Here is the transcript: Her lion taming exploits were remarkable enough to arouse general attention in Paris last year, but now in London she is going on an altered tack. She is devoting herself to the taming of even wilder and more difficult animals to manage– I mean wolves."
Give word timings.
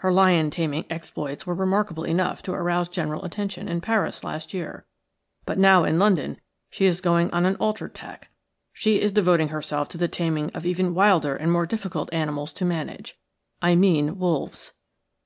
Her 0.00 0.12
lion 0.12 0.50
taming 0.50 0.84
exploits 0.90 1.46
were 1.46 1.54
remarkable 1.54 2.04
enough 2.04 2.42
to 2.42 2.52
arouse 2.52 2.90
general 2.90 3.24
attention 3.24 3.68
in 3.68 3.80
Paris 3.80 4.22
last 4.22 4.52
year, 4.52 4.84
but 5.46 5.56
now 5.56 5.84
in 5.84 5.98
London 5.98 6.38
she 6.68 6.84
is 6.84 7.00
going 7.00 7.30
on 7.30 7.46
an 7.46 7.56
altered 7.56 7.94
tack. 7.94 8.28
She 8.74 9.00
is 9.00 9.12
devoting 9.12 9.48
herself 9.48 9.88
to 9.88 9.96
the 9.96 10.08
taming 10.08 10.50
of 10.50 10.66
even 10.66 10.92
wilder 10.92 11.34
and 11.34 11.50
more 11.50 11.64
difficult 11.64 12.12
animals 12.12 12.52
to 12.52 12.66
manage– 12.66 13.18
I 13.62 13.74
mean 13.74 14.18
wolves." 14.18 14.72